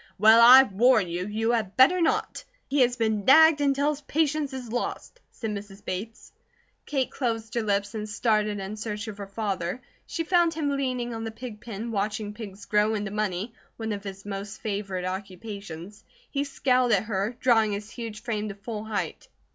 "Well, 0.17 0.41
I 0.41 0.63
warn 0.63 1.07
you, 1.09 1.27
you 1.27 1.51
had 1.51 1.77
better 1.77 2.01
not! 2.01 2.43
He 2.67 2.81
has 2.81 2.95
been 2.97 3.23
nagged 3.23 3.61
until 3.61 3.91
his 3.91 4.01
patience 4.01 4.51
is 4.51 4.71
lost," 4.71 5.19
said 5.29 5.51
Mrs. 5.51 5.85
Bates. 5.85 6.31
Kate 6.87 7.11
closed 7.11 7.53
her 7.53 7.61
lips 7.61 7.93
and 7.93 8.09
started 8.09 8.59
in 8.59 8.77
search 8.77 9.07
of 9.07 9.19
her 9.19 9.27
father. 9.27 9.79
She 10.07 10.23
found 10.23 10.55
him 10.55 10.71
leaning 10.75 11.13
on 11.13 11.23
the 11.23 11.29
pig 11.29 11.61
pen 11.63 11.91
watching 11.91 12.33
pigs 12.33 12.65
grow 12.65 12.95
into 12.95 13.11
money, 13.11 13.53
one 13.77 13.91
of 13.91 14.03
his 14.03 14.25
most 14.25 14.59
favoured 14.61 15.05
occupations. 15.05 16.03
He 16.31 16.45
scowled 16.45 16.93
at 16.93 17.03
her, 17.03 17.37
drawing 17.39 17.73
his 17.73 17.91
huge 17.91 18.23
frame 18.23 18.49
to 18.49 18.55
full 18.55 18.83
height. 18.85 19.27